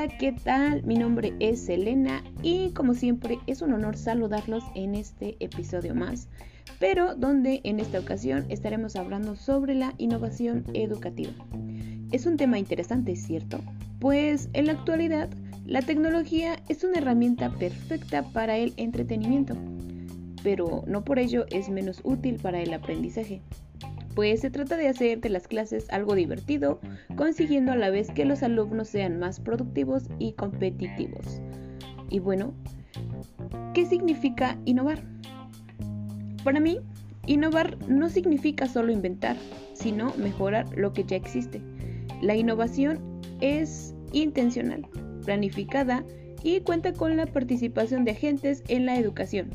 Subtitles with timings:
[0.00, 0.82] Hola, ¿qué tal?
[0.84, 6.26] Mi nombre es Elena y como siempre es un honor saludarlos en este episodio más,
[6.78, 11.32] pero donde en esta ocasión estaremos hablando sobre la innovación educativa.
[12.12, 13.60] Es un tema interesante, ¿cierto?
[13.98, 15.28] Pues en la actualidad
[15.66, 19.54] la tecnología es una herramienta perfecta para el entretenimiento,
[20.42, 23.42] pero no por ello es menos útil para el aprendizaje
[24.14, 26.80] pues se trata de hacer de las clases algo divertido,
[27.16, 31.40] consiguiendo a la vez que los alumnos sean más productivos y competitivos.
[32.08, 32.52] Y bueno,
[33.74, 35.02] ¿qué significa innovar?
[36.42, 36.80] Para mí,
[37.26, 39.36] innovar no significa solo inventar,
[39.74, 41.62] sino mejorar lo que ya existe.
[42.20, 42.98] La innovación
[43.40, 44.86] es intencional,
[45.24, 46.04] planificada
[46.42, 49.50] y cuenta con la participación de agentes en la educación.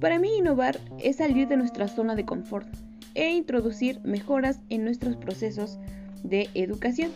[0.00, 2.66] Para mí innovar es salir de nuestra zona de confort,
[3.14, 5.78] e introducir mejoras en nuestros procesos
[6.22, 7.10] de educación.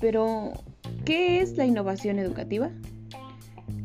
[0.00, 0.52] Pero,
[1.04, 2.70] ¿qué es la innovación educativa?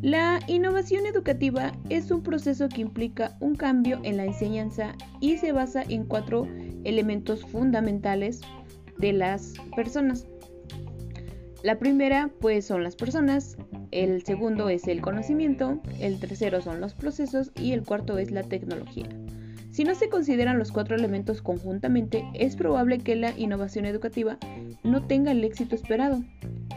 [0.01, 5.51] La innovación educativa es un proceso que implica un cambio en la enseñanza y se
[5.51, 6.47] basa en cuatro
[6.83, 8.41] elementos fundamentales
[8.97, 10.27] de las personas.
[11.63, 13.55] La primera pues son las personas,
[13.91, 18.41] el segundo es el conocimiento, el tercero son los procesos y el cuarto es la
[18.41, 19.07] tecnología.
[19.71, 24.37] Si no se consideran los cuatro elementos conjuntamente, es probable que la innovación educativa
[24.83, 26.21] no tenga el éxito esperado.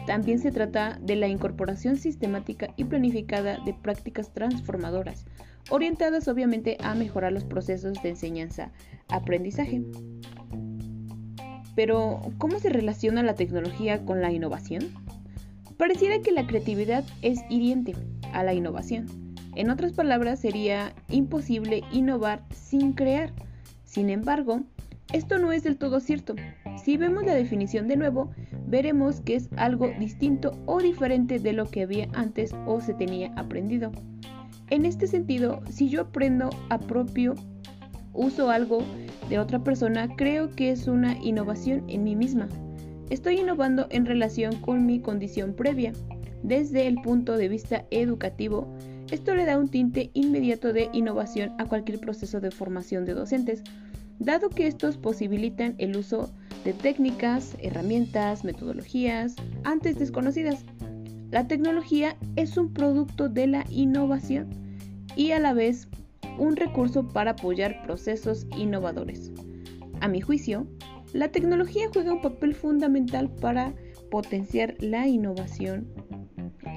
[0.07, 5.25] También se trata de la incorporación sistemática y planificada de prácticas transformadoras,
[5.69, 9.83] orientadas obviamente a mejorar los procesos de enseñanza-aprendizaje.
[11.75, 14.83] Pero, ¿cómo se relaciona la tecnología con la innovación?
[15.75, 17.93] Pareciera que la creatividad es hiriente
[18.31, 19.24] a la innovación
[19.55, 23.31] en otras palabras, sería imposible innovar sin crear.
[23.83, 24.61] Sin embargo,
[25.13, 26.35] esto no es del todo cierto.
[26.83, 28.31] Si vemos la definición de nuevo,
[28.67, 33.31] veremos que es algo distinto o diferente de lo que había antes o se tenía
[33.35, 33.91] aprendido.
[34.69, 37.35] En este sentido, si yo aprendo a propio
[38.13, 38.79] uso algo
[39.29, 42.49] de otra persona, creo que es una innovación en mí misma.
[43.09, 45.93] Estoy innovando en relación con mi condición previa.
[46.41, 48.67] Desde el punto de vista educativo,
[49.15, 53.63] esto le da un tinte inmediato de innovación a cualquier proceso de formación de docentes,
[54.19, 56.33] dado que estos posibilitan el uso
[56.65, 60.65] de técnicas, herramientas, metodologías antes desconocidas.
[61.31, 64.49] La tecnología es un producto de la innovación
[65.15, 65.87] y a la vez
[66.37, 69.31] un recurso para apoyar procesos innovadores.
[70.01, 70.67] A mi juicio,
[71.13, 73.73] la tecnología juega un papel fundamental para
[74.11, 75.87] potenciar la innovación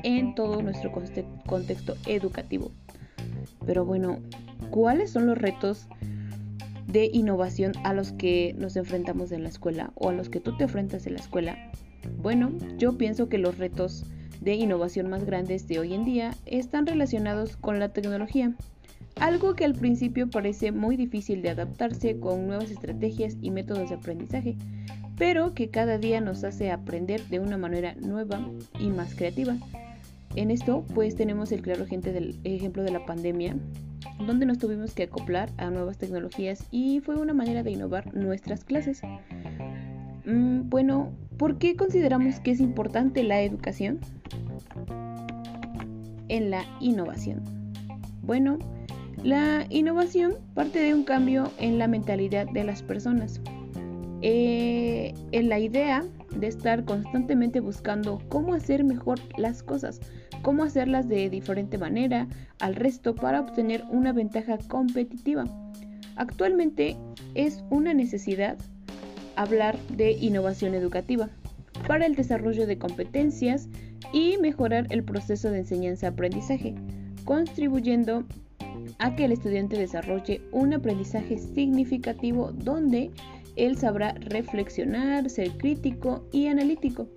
[0.03, 2.73] en todo nuestro contexto educativo.
[3.67, 4.19] Pero bueno,
[4.71, 5.89] ¿cuáles son los retos
[6.87, 10.57] de innovación a los que nos enfrentamos en la escuela o a los que tú
[10.57, 11.71] te enfrentas en la escuela?
[12.21, 14.07] Bueno, yo pienso que los retos
[14.41, 18.55] de innovación más grandes de hoy en día están relacionados con la tecnología,
[19.21, 23.97] algo que al principio parece muy difícil de adaptarse con nuevas estrategias y métodos de
[23.97, 24.57] aprendizaje,
[25.17, 28.49] pero que cada día nos hace aprender de una manera nueva
[28.79, 29.57] y más creativa.
[30.35, 33.57] En esto, pues tenemos el claro ejemplo de la pandemia,
[34.27, 38.65] donde nos tuvimos que acoplar a nuevas tecnologías y fue una manera de innovar nuestras
[38.65, 39.03] clases.
[40.25, 44.01] Mm, bueno, ¿por qué consideramos que es importante la educación?
[46.29, 47.43] En la innovación.
[48.23, 48.59] Bueno,
[49.23, 53.41] la innovación parte de un cambio en la mentalidad de las personas.
[54.21, 56.05] Eh, en la idea
[56.39, 60.01] de estar constantemente buscando cómo hacer mejor las cosas,
[60.43, 62.29] cómo hacerlas de diferente manera
[62.61, 65.45] al resto para obtener una ventaja competitiva.
[66.17, 66.97] Actualmente
[67.35, 68.57] es una necesidad
[69.37, 71.29] hablar de innovación educativa
[71.87, 73.69] para el desarrollo de competencias
[74.13, 76.75] y mejorar el proceso de enseñanza-aprendizaje,
[77.25, 78.25] contribuyendo
[78.99, 83.11] a que el estudiante desarrolle un aprendizaje significativo donde
[83.59, 87.09] él sabrá reflexionar, ser crítico y analítico.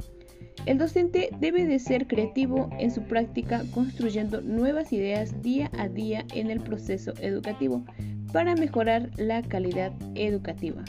[0.65, 6.25] El docente debe de ser creativo en su práctica construyendo nuevas ideas día a día
[6.33, 7.83] en el proceso educativo
[8.31, 10.83] para mejorar la calidad educativa.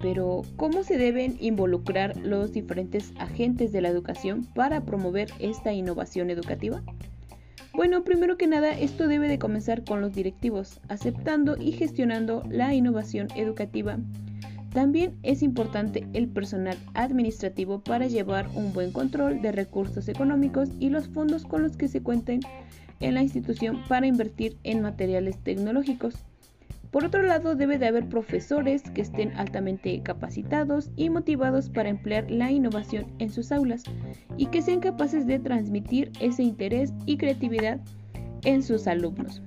[0.00, 6.30] Pero, ¿cómo se deben involucrar los diferentes agentes de la educación para promover esta innovación
[6.30, 6.82] educativa?
[7.78, 12.74] Bueno, primero que nada, esto debe de comenzar con los directivos, aceptando y gestionando la
[12.74, 13.98] innovación educativa.
[14.72, 20.88] También es importante el personal administrativo para llevar un buen control de recursos económicos y
[20.88, 22.40] los fondos con los que se cuenten
[22.98, 26.16] en la institución para invertir en materiales tecnológicos.
[26.90, 32.30] Por otro lado, debe de haber profesores que estén altamente capacitados y motivados para emplear
[32.30, 33.82] la innovación en sus aulas
[34.38, 37.80] y que sean capaces de transmitir ese interés y creatividad
[38.44, 39.42] en sus alumnos.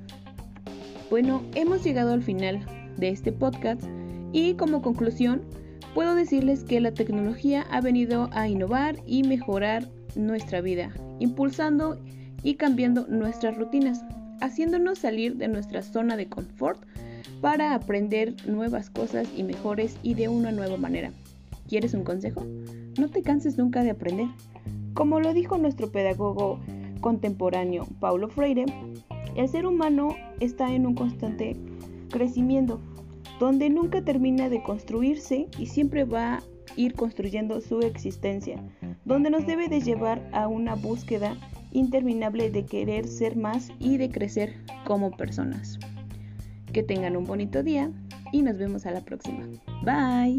[1.09, 2.63] Bueno, hemos llegado al final
[2.97, 3.83] de este podcast
[4.31, 5.41] y como conclusión
[5.95, 11.99] puedo decirles que la tecnología ha venido a innovar y mejorar nuestra vida, impulsando
[12.43, 14.03] y cambiando nuestras rutinas,
[14.41, 16.85] haciéndonos salir de nuestra zona de confort
[17.41, 21.11] para aprender nuevas cosas y mejores y de una nueva manera.
[21.67, 22.45] ¿Quieres un consejo?
[22.99, 24.27] No te canses nunca de aprender.
[24.93, 26.59] Como lo dijo nuestro pedagogo
[27.01, 28.65] contemporáneo Paulo Freire,
[29.35, 31.55] el ser humano está en un constante
[32.09, 32.79] crecimiento,
[33.39, 36.43] donde nunca termina de construirse y siempre va a
[36.75, 38.61] ir construyendo su existencia,
[39.03, 41.35] donde nos debe de llevar a una búsqueda
[41.71, 44.53] interminable de querer ser más y de crecer
[44.85, 45.79] como personas.
[46.73, 47.91] Que tengan un bonito día
[48.31, 49.45] y nos vemos a la próxima.
[49.83, 50.37] Bye.